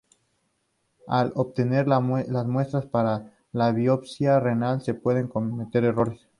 [1.07, 6.21] Al obtener las muestras para la biopsia renal se pueden cometer errores.